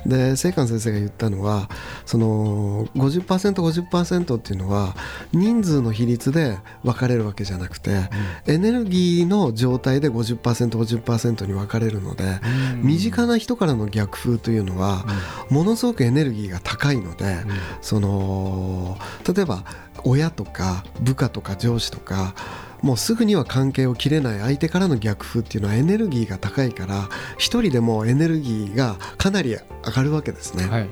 [0.06, 1.68] で聖寛先生が言ったのは
[2.06, 4.94] その 50%50% っていうのは
[5.32, 8.08] 人数の比率で分かれるわけじゃなくて、
[8.46, 15.04] エネルギーの状態で 50%50% に分かれるので、うん身近な人からの逆風というのは、
[15.50, 17.37] ものすごくエネルギーが高いので、
[17.80, 19.64] その例えば
[20.04, 22.34] 親とか部下とか上司とか
[22.82, 30.64] もうすぐには関係を切れない相手からの逆風っていうのはエネルギーが高いから一人でもエネルギーがかなり上がるわけですね。
[30.64, 30.88] はいはい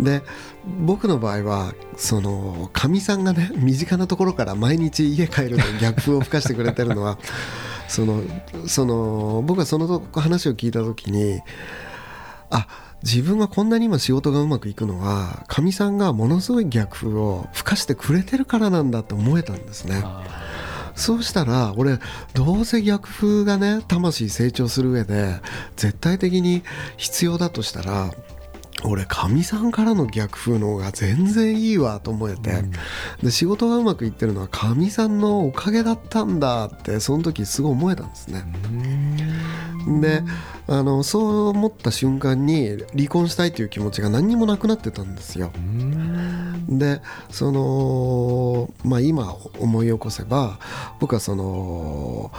[0.00, 0.22] で
[0.80, 7.18] 僕の場合はそのかみさんがね身近なところから毎日家帰ると逆風を吹かしてくれてるのは
[7.88, 8.22] その
[8.66, 11.40] その僕はその話を聞いた時に
[12.50, 12.66] あ
[13.02, 20.00] 自分がこんなに今仕事がうまくいくのはかみさんがものすごい逆風を吹かしてくれてるからなんだって思えたんですね。
[20.04, 20.24] あ
[20.94, 21.98] そうしたら俺
[22.34, 25.40] どうせ逆風がね魂成長する上で
[25.76, 26.62] 絶対的に
[26.96, 28.10] 必要だとしたら
[28.84, 32.72] 俺かみさんからの逆風の方が全然いいわと思えて、うん
[33.22, 38.44] で仕事がうまくいってるのはかみさんのおかげだったんだってその時すごい思えたんですね。
[39.86, 40.22] で
[40.66, 45.52] あのそう思った瞬間に離婚したいという気持ちが何にもなくなってたんですよ。
[46.68, 50.58] でそのまあ今思い起こせば
[51.00, 52.30] 僕はその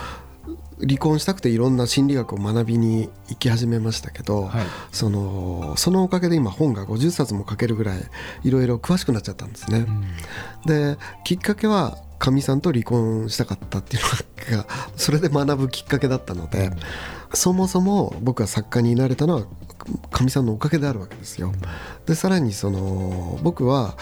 [0.80, 8.00] 離婚したくていろんな心理学を学びに行き始めましたけど、はいそのそのおかげで今本が50冊も書けるぐらい
[8.44, 9.86] いろいろ詳しくなっちゃったんですね。
[10.66, 14.04] できっかけはかみさんと離婚したかったっていう
[14.54, 16.72] のが それで学ぶきっかけだったので、
[17.34, 19.44] そもそも僕が作家になれたのは
[20.10, 21.52] かみさんのおかげであるわけですよ。
[22.06, 23.98] でさらにその僕は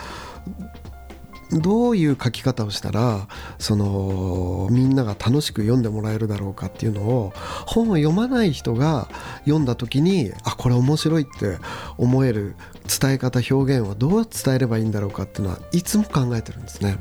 [1.51, 7.33] どういう書き方をしたらそのみんなが楽しく読んでもらえるだろうかっていうのを
[7.65, 9.09] 本を読まない人が
[9.45, 11.57] 読んだ時にあこれ面白いって
[11.97, 12.55] 思える
[12.87, 16.97] 伝え方表現をどう伝えればいいんだろうかっていうのはいつも考えてるんですね。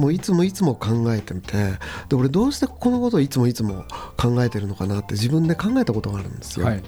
[0.00, 1.74] もういつもいつも考えてみて
[2.08, 3.84] で俺どうしてこのことをいつもいつも
[4.16, 6.66] 考えてるのかなって自分で考えたことがあるんですよ。
[6.66, 6.82] はい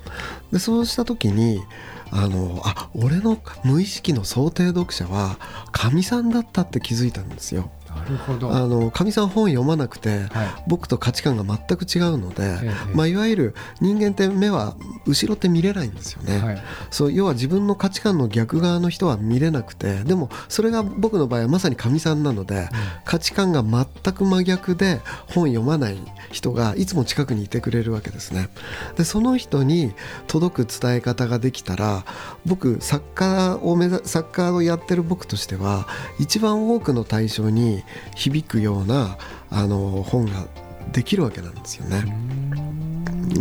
[0.53, 1.63] でそうした時に
[2.11, 5.39] あのあ俺の無意識の想定読者は
[5.73, 7.71] かみさんだったって気づいたんですよ。
[7.97, 8.53] なるほど。
[8.53, 10.65] あのかみさん本読まなくてはい。
[10.67, 14.77] 僕と価値観が全く違うので、ええまあ、いわゆる人間って目は
[15.07, 16.39] 後ろって見れないんですよね。
[16.39, 16.63] はい。
[16.91, 22.69] そう要は自分の価値観の逆側の人は見れなくてでもそれが僕の場合はまさにかみさんなので、
[23.05, 25.99] 価値観が全く真逆で本読まない
[26.31, 28.49] 人がいつも近くにいてくれるわけですね。
[28.97, 29.93] でその人に
[30.27, 32.05] 届く伝え方ができたら
[32.47, 35.87] 僕作家を目指作家をやってる僕としては
[36.19, 37.82] 一番多くの対象に
[38.15, 39.19] 響くような
[39.51, 40.47] あの本が
[40.93, 42.05] できるわけなんですよね。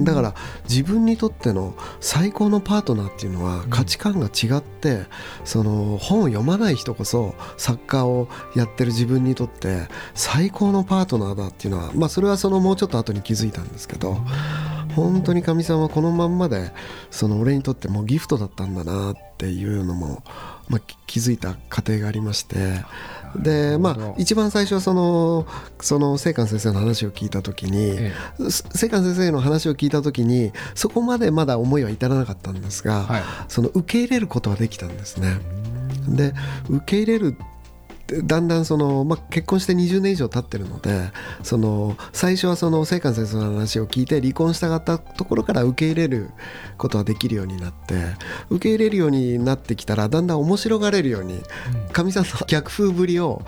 [0.03, 0.35] だから
[0.69, 5.05] 自分にとっての最高のパートナーっていうのは価値観が違って、
[5.43, 14.17] その本を読まない人こそ作家をやってる自分にとって最高のパートナーだっていうのはまあそれはそのもうちょっと後に気づいたんですけど
[14.95, 16.71] 本当にかみさんはこのまんまで
[17.09, 20.23] その俺にとってもうギフトだったんだなっていうのも、
[20.67, 22.83] まあ、き気づいた過程がありまして。
[23.35, 25.47] でまあ一番最初はその
[25.79, 33.23] その清官先生の話を聞いた時に、え清官先生の話を聞いた時にそこまでまだ思いは至らなかったんですが、はい。
[33.47, 35.39] その受け入れることはできたんですね。
[36.07, 36.33] で
[36.69, 37.35] 受け入れる
[38.23, 41.11] だんだんその、まあ、結婚して20年以上経ってるので
[41.43, 46.29] その最初はその清官先生の話を聞いて離婚したかったところから受け入れる
[46.77, 47.95] ことはできるようになって
[48.49, 51.41] 受け入れるようになってきたらだんだん面白がれるように
[51.93, 53.41] かみさんの逆風ぶりを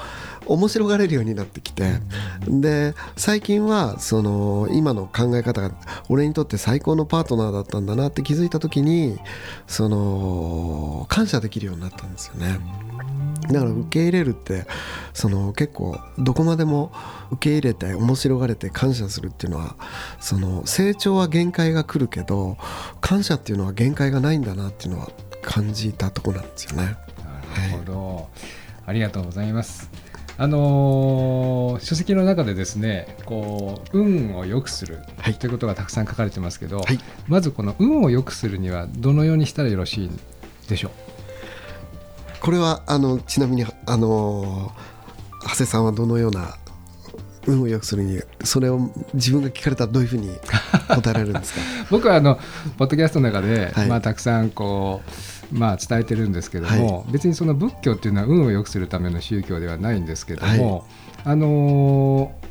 [0.46, 2.00] 面白がれるようになってきて
[2.48, 5.72] で最近はその今の考え方が
[6.10, 9.20] 俺にとって最高のパートナーだったんだなって気づいた時に
[9.68, 12.60] その感謝できるようになったんですよね。
[13.48, 14.66] だから受け入れるって
[15.14, 16.92] その結構どこまでも
[17.32, 19.76] 受け入れて面白がれて感謝するっていうのは
[20.20, 22.58] その成長は限界が来るけど
[23.02, 25.10] 感謝っていうのは限界がないんだなっていうのは
[25.42, 26.96] 感じたところなんですよね。
[27.58, 28.30] なるほど、
[28.86, 29.90] ありがとうございます。
[30.38, 40.10] あのー書籍の中でですねこう運を良くするはいということがたくさん書かれてますけど、はいまずこの運を良くするにはどのようにしたらよろしい
[40.68, 41.03] でしょう？
[42.44, 44.72] これはあのちなみにあの
[45.44, 46.56] 長谷さんはどのような
[47.48, 50.30] 運を良くするにそれを自分が聞かれたらどういうふうに
[50.88, 51.60] 答えられるんですか？
[51.90, 52.38] 僕はあの
[52.78, 53.88] ポッドキャストの中で、はい。
[53.88, 55.02] まあ、たくさんこ
[55.52, 60.86] う、まあ、伝えてるんですけども、別にその仏教っていうのは運を良くするための宗教ではないんですけども、
[61.24, 62.44] あのー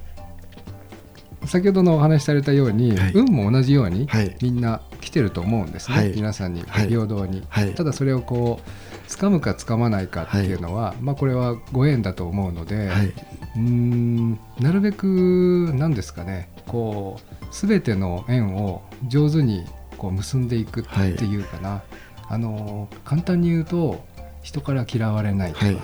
[1.45, 3.13] 先ほどのお話しされたように、はい。
[3.15, 4.37] 運も同じように、はい。
[4.41, 6.13] みんな来てると思うんですね、はい。
[6.15, 6.89] 皆さんにはい。
[6.89, 7.75] 平等に、はい。
[7.75, 8.71] ただそれをこう
[9.13, 13.07] 掴むか掴まないかっていうのは、まあ、これはご縁だと思うので、はい。
[13.07, 16.49] うーんなるべくなんですかね。
[16.67, 19.67] こう全ての縁を上手に
[19.99, 21.83] こう結んでいくっていうかな、
[22.29, 24.05] あの簡単に言うと
[24.43, 25.79] 人から嫌われないとか、はい。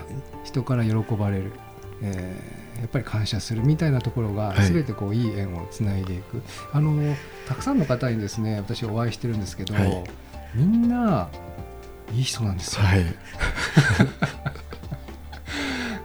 [0.44, 1.52] 人から喜ばれる、
[2.02, 4.72] えーやっぱり感謝するみたいなところがはい。
[4.72, 6.40] 全てこういい縁をつないでいく、
[6.72, 7.16] あの
[7.48, 10.04] たくさんの方にですね私お会いしてるんですけど、はい。
[10.54, 11.28] みんな
[12.14, 12.82] いい人なんですよ。
[12.82, 13.04] はい。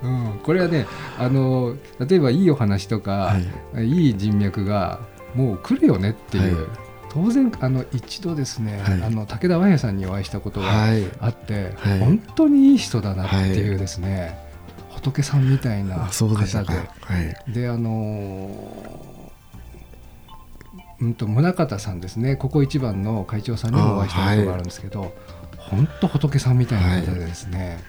[0.03, 0.85] うん、これはね
[1.17, 3.37] あの例えばいいお話とか、
[3.77, 4.99] い、い人脈が
[5.33, 6.67] もう来るよねっていう、はい。
[7.09, 9.03] 当然あの一度ですね、はい。
[9.03, 11.03] あの武田和也さんにお会いしたことがはい。
[11.19, 11.99] あって、はい。
[11.99, 14.37] 本当にいい人だなっていうですね、
[14.89, 16.73] 仏さんみたいな方でか。
[16.73, 17.53] はい。
[17.53, 19.13] であのー
[21.03, 22.37] うんと宗像さんですね。
[22.37, 25.13] ここ一番の会長さんにもお会いしたことがあるんですけど、
[25.69, 27.79] 本当仏さんみたいな方でですね、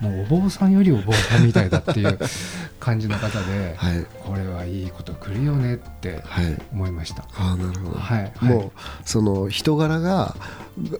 [0.00, 2.18] もうお坊さんよりお坊さんみたいだっていう
[2.78, 7.24] 感じの方で、はいこれはいいこと来るよねってはい思いました。
[7.34, 8.70] ああなるほど、はい、もうはい
[9.04, 10.34] その人柄が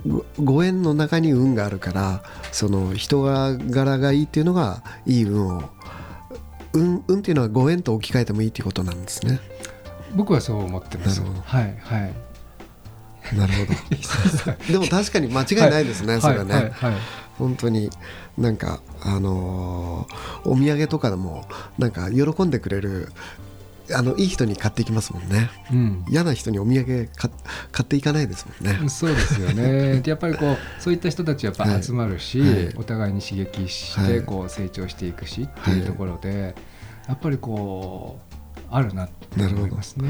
[0.07, 5.63] ごご縁の中に運があるからその人柄がいいっていうのがいい運を
[6.73, 9.41] 運運っていうのはご縁と置き換えてもいいっていうことなんですね
[10.15, 11.23] 僕はそう思ってます。
[11.23, 12.30] はいはい。
[13.37, 13.73] なるほど。
[14.73, 16.63] でも確かに間違いないですね、それはね、はい。
[16.63, 16.73] はい。
[16.73, 16.95] はい
[17.39, 17.89] 本当に
[18.37, 21.47] なんかあのーお土産とかでも
[21.79, 23.13] なんか喜んでくれる
[23.95, 25.51] あのいい人に買っていきますもんね。
[25.73, 26.05] うん。
[26.09, 27.31] 嫌な人にお土産買
[27.73, 28.89] 買っていかないですもんね。
[28.91, 30.01] そうですよね。
[30.01, 32.51] でやっぱりこうそういった人たちやっぱ集まるし、はい。
[32.51, 34.13] はいお互いに刺激しはい。
[34.13, 36.55] てこう成長していくしっていうところで、
[37.09, 38.30] やっぱりこう
[38.71, 40.09] あるなって思いますね。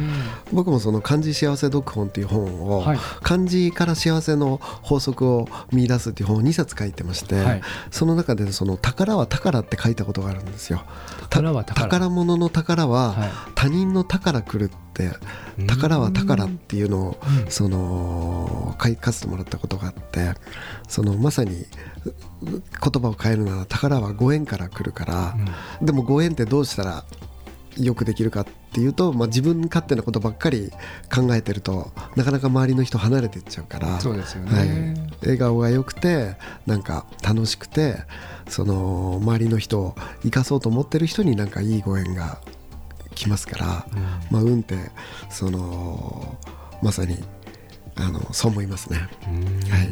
[0.53, 2.99] 僕もその漢字幸せ読本っていう本を、はい。
[3.23, 7.63] 漢字から幸せの法則を見出すっていう本を2冊書いてまして、はい。
[7.91, 10.83] その中でその宝は宝って書いたことがあるんですよ。
[11.29, 12.11] た宝は宝。
[12.11, 13.31] 物の宝は、はい。
[13.55, 15.11] 他人の宝来るって
[15.59, 15.67] うん。
[15.67, 17.51] 宝は宝っていうのをうん。
[17.51, 20.35] その書かせてもらったことがあって
[20.89, 21.65] そのまさにう
[22.43, 25.35] 言葉を変えるなら宝はご縁から来るから、
[25.83, 27.05] でもご縁ってどうしたら
[27.77, 30.71] よくできるかっていうと、まあ、自分勝手なことばっかり
[31.15, 37.99] 考えてるとなかなか周りの人離れていっちゃうからそうですよはいね。、笑顔が良くてなんか楽しくて
[38.49, 42.41] その周りの人を生かそうと思ってる人になんかいいご縁が
[43.15, 43.87] 来ますから、
[44.31, 44.77] まあ、運って
[45.31, 46.39] その
[46.83, 47.19] まさに
[48.01, 49.09] あのそう思いますね。
[49.29, 49.71] うん。
[49.71, 49.89] はい。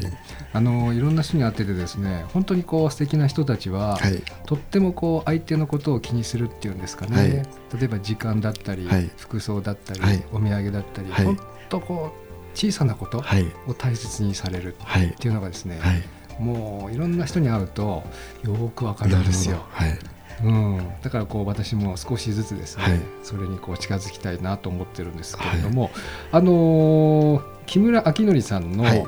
[0.53, 4.23] あのいろんな人に会っててですね本当にこう素敵な人たちは、はい。
[4.47, 7.31] とってもこう相手のことを気にするっていうんですかね、はい。
[7.31, 7.45] 例
[7.85, 9.11] えば時間だったり、はい。
[9.17, 10.25] 服装だったり、はい。
[10.33, 11.25] お土産だったり、はい。
[11.25, 13.47] 本当こう小さなことはい。
[13.67, 15.07] を大切にされるはい。
[15.07, 16.03] っていうのがですね、はい。
[16.43, 18.05] もういろんな人に会うと
[18.45, 19.99] よーくわかるんですよ、はい
[20.45, 23.01] うん、だからこう私も少しずつですね、はい。
[23.23, 25.91] それにこう近づきたいなと思ってるんですけれども、
[26.33, 29.05] あのー木村明則さんの、はい。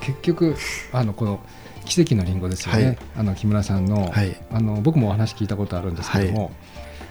[0.00, 0.54] 結局
[0.92, 1.40] あのこの
[1.84, 2.98] 奇跡のリンゴですよね、はい。
[3.16, 4.36] あの木村さんの,、はい。
[4.52, 6.52] あの僕もお話聞いたことあるんですけども、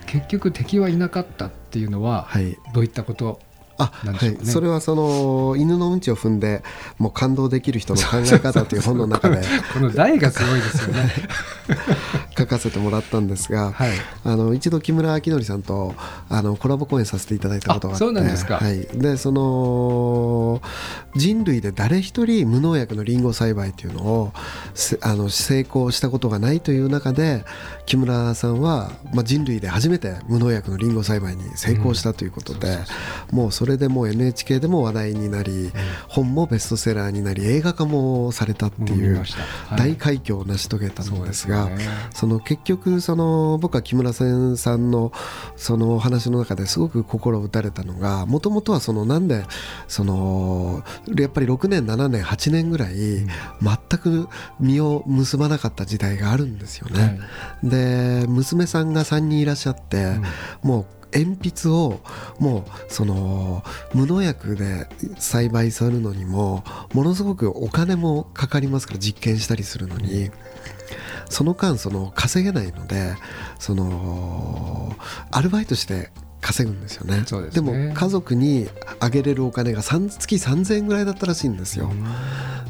[0.05, 2.57] 結局敵はいなかったっていうのは、はい。
[2.73, 3.39] どういったこと
[3.77, 4.11] あね。
[4.13, 6.63] はい、それはその犬のうんちを踏んで
[6.97, 9.41] もう感動できる人の考え方という本の中で
[9.73, 11.13] この題がすごいですよね。
[12.37, 13.91] 書かせてもらったんですが、はい。
[14.23, 15.93] あの一度木村明則さんと
[16.29, 18.57] あのコラボ公演させていただいたことがあってあそうなんですか。
[18.57, 20.61] はい、でその
[21.15, 24.33] 人類で誰一人無農薬のリンゴ栽培っていうのを
[24.73, 27.45] せあの成功したことがないという中で
[27.85, 32.79] 木村さんは、まあ、人類で初めて無農薬のリンゴ栽培に成功したということで、
[33.31, 35.71] もうそれでもう NHK でも話題になり、
[36.07, 39.23] 本もベストセラーになり映画化もされたっていう
[39.77, 41.69] 大快挙を成し遂げたんですが。
[42.13, 45.11] その結局その僕は木村さんの
[45.55, 49.43] そのお話の中ですごく心を打たれたのがもともとはそのなんで
[49.87, 50.83] その
[51.17, 53.27] やっぱり6年7年8年ぐらい全
[53.99, 54.27] く
[54.59, 57.19] 実を結ばなかった時代があるんですよね。
[57.63, 60.15] で娘さんが3人いらっしゃって、
[60.61, 61.99] もう鉛筆を
[62.39, 70.31] もうその無農薬で栽培するのにもものすごくお金もかかりますから実験したりするのに。
[71.29, 73.15] その間その稼げないので
[73.57, 74.95] その
[75.31, 76.11] アルバイトして
[76.43, 77.23] 稼ぐんですよね。
[77.25, 81.89] そうでも家族にあげれるお金が3月3000円ぐらいだったらしいんですよ、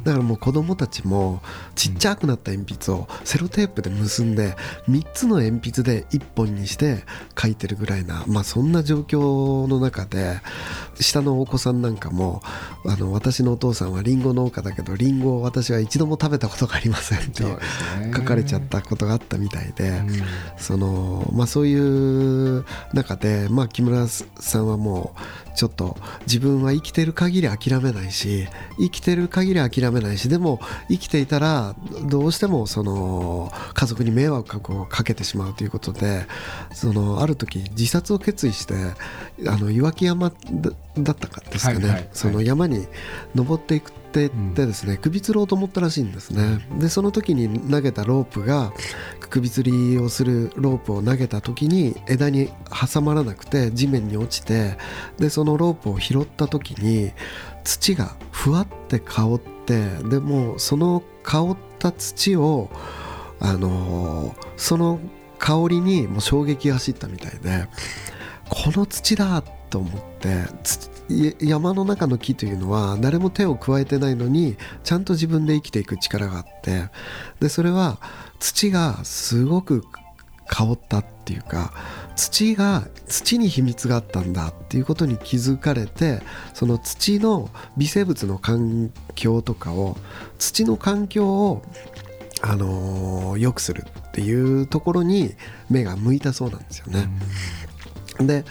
[0.03, 1.41] だからもう子供たちも
[1.75, 4.55] ちっちゃくなった鉛筆をセロテープで結んで
[4.89, 7.03] 3つの鉛筆で1本にして
[7.39, 10.39] 書いてるぐらいな、まあ、そんな状況の中で
[10.99, 12.41] 下のお子さんなんかも
[12.85, 17.43] あの私のお父さんはリンゴ農家だけどリンゴを私は一度も食べたことがありませんって
[18.15, 19.89] 書かれちゃったことがあったみたいで。
[19.89, 20.09] うん。
[20.57, 28.47] そのまあ、そういう中で、まあ、木村さんはもうちょっと自分は生きてる限り諦めないし
[28.77, 36.25] 生きてる限り諦めないしでも生きていたらどうしてもその家族に迷惑をかけてしまうということで
[36.73, 38.73] そのある時自殺を決意して
[39.47, 42.09] あの岩木山だだったかですかね、はいはいはい。
[42.13, 42.87] その山に
[43.35, 46.63] 登っていくって言ってですね、首吊ろうと思ったらしいんですね。
[46.77, 48.71] でその時に投げたロープが
[49.31, 54.77] 首吊りをするロープを投げた時に枝に挟まらなくて地面に落ちて
[55.17, 57.11] でそのロープを拾った時に
[57.63, 62.69] 土がふわって香ってでもうその香った土を
[63.39, 64.99] あのーその
[65.39, 67.67] 香りにもう衝撃が走ったみたいで
[68.49, 70.92] この土だと思ってつい
[71.39, 76.89] 山の中の木というのは誰も手を加えてないのにちゃんと自分で生きていく力があって
[77.39, 77.99] でそれは
[78.39, 79.83] 土がすごく
[80.47, 81.73] 香ったっていうか
[82.15, 86.21] 土が土に秘密があったんだっていうことに気づかれて
[86.53, 89.97] その土の微生物の環境とかを
[90.37, 91.63] 土の環境を
[92.41, 95.33] あのー良くするっていうところに
[95.69, 97.07] 目が向いたそうなんですよね。
[98.19, 98.45] で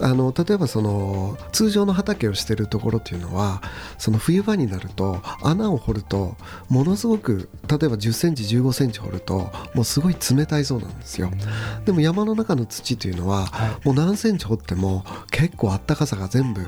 [0.00, 3.62] あの例えばその通常の畑をしてるところっていうのは
[3.98, 6.36] その冬場になると穴を掘ると
[6.68, 11.30] ものすごく例えば1 0センチ1 5センチ掘るともうすごい冷たいそうなんですよ。
[11.84, 13.46] でも山の中の土というのは
[13.84, 16.66] もう何センチ掘っても結構あったかさが全部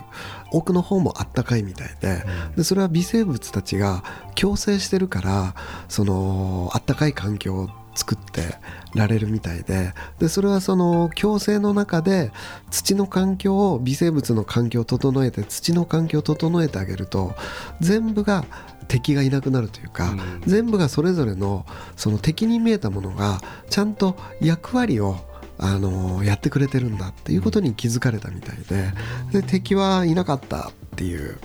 [0.52, 2.24] 奥の方もあったかいみたいで
[2.56, 4.02] でそれは微生物たちが
[4.34, 5.54] 共生してるから
[5.88, 8.54] そのあったかい環境を作って
[8.94, 12.30] られるみたいででそれはその共生の中で
[12.70, 17.34] 土の環境を微生物の環境を整えて土の環境を整えてあげると
[17.80, 18.44] 全部が
[18.86, 25.16] 敵がいなくなるというか、うん全部がそれぞれのその敵に見えたものがちゃんと役割を
[25.58, 28.92] あのやってくれてるんだっていうことに気づかれたみたいで
[29.32, 31.38] で敵はいなかったっていう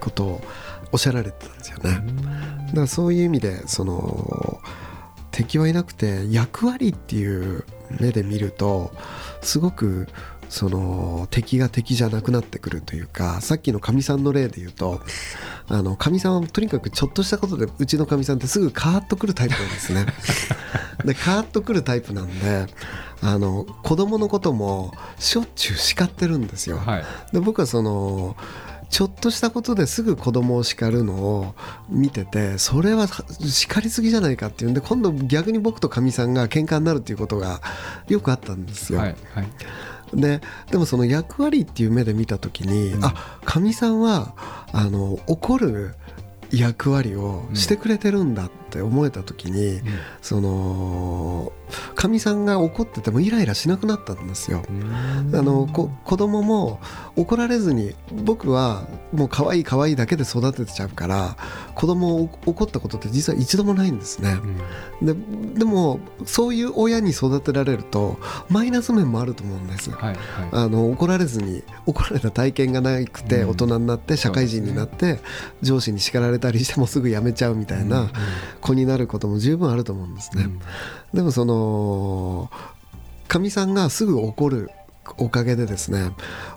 [0.00, 0.40] ことを
[0.92, 2.00] おっしゃられてたんですよね。
[2.68, 4.60] だからそういう意味でその
[5.38, 7.64] 敵はいなくて役割っていう
[8.00, 8.90] 目で見ると
[9.40, 10.08] すごく
[10.48, 15.00] その敵が敵じゃなくなってくるというかさっきのかみさんの例で言うと
[15.68, 20.06] あのかみさんはとにかくちょっとしたことでうちのかみさんってすぐカーッとくるタイプなんですね。
[21.06, 22.66] でカーッとくるタイプなんで
[23.22, 26.78] あの子供のこともしょっちゅう叱ってるんですよ。
[26.78, 28.36] はいで僕はその
[28.90, 31.54] ちょっとしたことですぐ子供を叱るのを
[31.88, 37.60] 見ててそれは叱りすぎじゃないかっていうんで今度逆に僕とかみさんが喧嘩になるっていうことが
[38.08, 39.00] よくあったんですよ。
[39.00, 39.48] はいはい。
[40.14, 43.14] ででもその役割っていう目で見た時に、うんあ
[43.44, 44.34] かみさんは
[44.72, 45.94] あの怒る
[46.50, 49.80] 役割をしてくれてるんだって思えた時に、
[50.22, 51.52] その
[51.98, 54.62] かみさんが怒っててもイライラしなくなったんですよ。
[55.34, 56.78] あのこ子供も
[57.16, 61.36] 怒られずに僕はもう可愛い可愛いだけで育てちゃうから
[61.74, 64.36] 子供を怒ったことって実は一度もないんですね。
[65.02, 65.12] で
[65.58, 68.16] でもそういう親に育てられると
[68.48, 69.90] マイナス面もあると思うんです。
[69.90, 70.18] はいはい
[70.52, 75.18] あの怒られずに怒られた体験がなくてうん大人になって社会人になって
[75.62, 78.08] 上司に叱られたりしてもすぐ辞めちゃうみたいな
[78.60, 80.48] 子になることも十分あると思うんですね。
[81.14, 82.50] でもその
[83.28, 84.70] かみさんがすぐ怒る
[85.16, 86.10] おかげでですね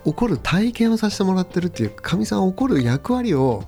[0.03, 3.63] 怒る体験をさせてもらってるっていうかみさん怒る役割を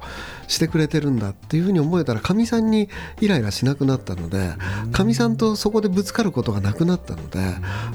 [0.47, 2.89] してくれてるんだっていうふうに思えたらかみさんに
[3.21, 4.53] イライラしなくなったので
[4.91, 7.39] かみさんとそこでぶつかることがなくなったので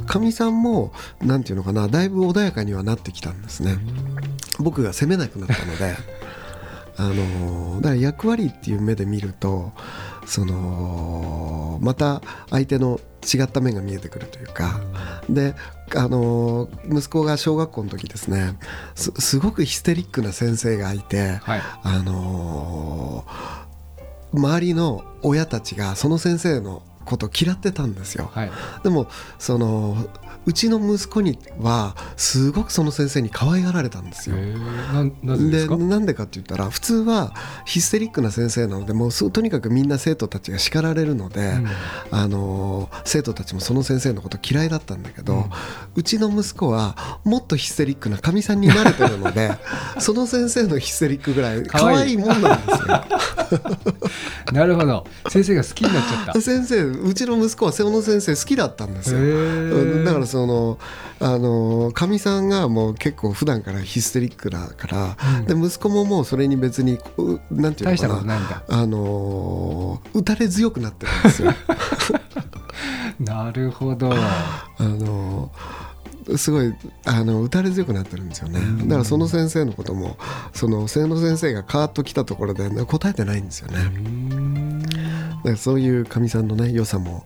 [0.06, 3.76] かみさんもなんていうのかなだいぶ穏やかにはなってきたんですね。
[4.60, 5.94] 僕が責めなくなったので
[6.96, 9.72] あのだから役割っていう目で見ると
[10.28, 12.20] そのまた
[12.50, 14.78] 相手の違った面が見えてくるというか
[15.28, 15.54] で
[15.96, 18.58] あの息子が小学校の時ですね
[18.94, 21.60] すすごくヒステリックな先生がいてはい。
[21.82, 23.24] あの
[24.34, 28.30] 周りの親たちがその先生のことを嫌ってたんですよ。
[28.32, 28.50] はい。
[28.82, 29.96] でもその
[30.46, 34.36] うちの息子にはすごくその先生に可愛がられたんですよ。
[34.36, 37.34] でなんでかって言ったら普通は
[37.66, 41.54] ヒステリックな先生なのでもうすとにかくみんな生徒たちが叱られるので、
[42.10, 45.46] あの生徒たちもその先生のこと嫌いだったんだけど、
[45.94, 49.52] うちの息子はもっとヒステリックなかみさんに慣れてるので
[49.98, 51.62] その先生のヒステリックぐらい。
[51.64, 53.04] 可愛いもんなんですよ。
[54.52, 55.06] なるほど。
[55.28, 56.40] 先生が好きになっちゃった。
[56.40, 60.04] 先生うちの息子はその先生好きだったんですよ。
[60.04, 60.78] だからその
[61.20, 71.54] あのかみさんがもう結構普段からヒステリックだから、で息子ももうそれに別にうなんていうのかななあの打たれ強くなってるんですよ。
[73.20, 74.12] なるほど。
[74.12, 75.50] あの
[76.36, 76.74] すごい
[77.06, 78.60] あの打たれ強くなってるんですよね。
[78.84, 80.18] だからその先生のことも
[80.52, 83.76] その瀬野先生がカーッと来たところで、ね、答えてないんですよね。
[83.76, 84.67] だ
[85.42, 87.24] からそういうかみさんのね良さも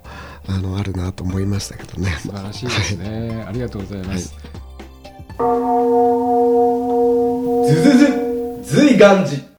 [0.48, 2.10] あのあるなと思いましたけどね。
[2.20, 3.44] 素晴らしいですね。
[3.46, 4.34] ありがとうございます、
[7.68, 8.06] ずずず
[8.62, 9.52] 随願寺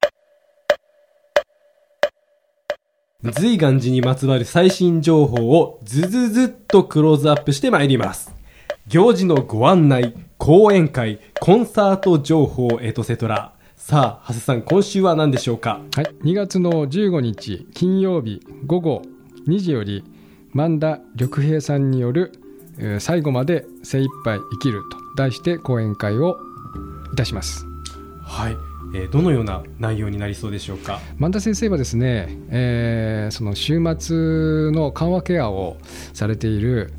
[3.31, 8.33] 随願寺にまつわる最新情報をずずずっとクローズアップしてまいります。
[8.87, 13.52] 行事のご案内講演会コンサート情報エトセトラ
[13.85, 15.81] さあ長谷さん今週は何でしょうか？
[15.93, 19.01] はい、2月の15日金曜日午後
[19.45, 20.05] 2時より
[20.53, 22.31] 萬田緑平さんによる
[22.77, 26.37] えー最後まで精一杯生きると題して講演会を
[27.11, 27.65] いたします。
[28.21, 28.55] はい、
[28.95, 31.01] えーどのような内容になりそうでしょうか？
[31.17, 35.75] 万田先生はですね、えーその週末の緩和ケアを
[36.13, 36.93] されている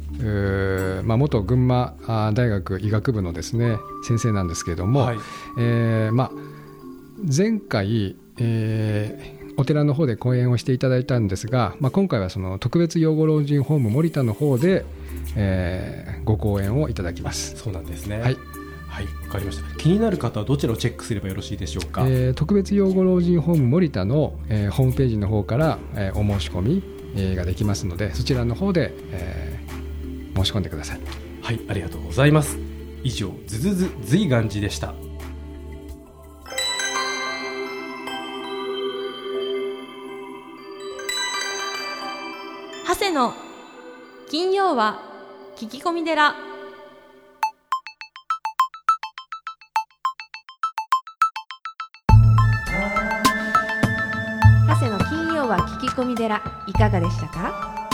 [1.07, 1.95] まあ、元群馬
[2.35, 5.19] 大学医学部のですね先生なんですけれども、はい。
[5.59, 6.31] えーまあ、
[7.25, 14.85] 前回、えーお寺の方で講演をしていただいたんですが、まあ、今回はその特別養護老人ホーム森田の方で、
[15.37, 17.55] えーご講演をいただきます。
[17.57, 18.37] そうなんですねはい
[18.89, 26.83] はい、わかりました気になる方はどちらをチェックすればよろしいでしょうか、えー特別養護老人ホーム森田の、えーホームページの方から、えーお申し込み、
[27.15, 31.01] えーができますのでそちらの方で、えー申し込んでください。
[31.43, 32.59] はい、ありがとうございます。
[33.05, 34.95] 以上、ズズズ随願寺でした。
[43.15, 43.33] の。
[44.29, 45.01] 金曜は
[45.57, 46.35] 聞き込み寺。
[54.67, 56.43] 長谷の金曜は聞き込み寺。
[56.67, 57.89] いかがでしたか？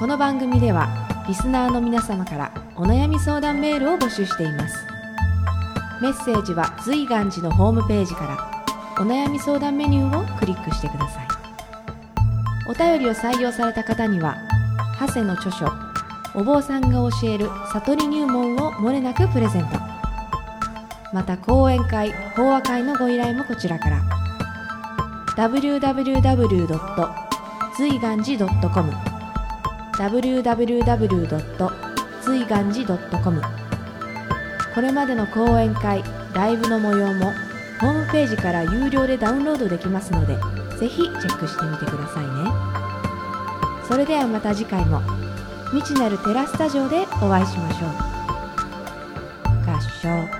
[0.00, 0.88] この番組では
[1.28, 4.84] リスナーの皆様からお悩み相談メールを募集しています。
[6.02, 8.64] メッセージは随願寺のホームページから
[9.00, 11.28] お悩み相談メニューをクリックしてください。
[12.68, 14.36] お便りを採用された方には
[14.98, 15.66] 長谷の著書
[16.34, 19.70] お坊さんが教える悟り入門をもれなくプレゼント
[21.12, 24.02] また講演会法話会のご依頼もこちらから
[25.36, 26.68] www.
[27.76, 28.92] 随願寺 .com
[29.96, 31.72] www.
[32.22, 33.40] 随願寺 .com
[34.74, 36.02] これまでの講演会
[36.34, 37.32] ライブの模様も
[37.80, 40.34] ホームページから有料でダウンロードできますので
[40.76, 42.26] ぜひチェックしてみてください
[42.72, 42.77] ね
[43.88, 45.00] それではまた次回も。
[45.72, 47.90] 未知なるテラスタジオでお会いしましょう。
[49.70, 50.37] 合唱。